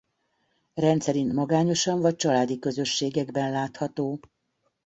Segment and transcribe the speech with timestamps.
[0.73, 4.19] Rendszerint magányosan vagy családi közösségekben látható.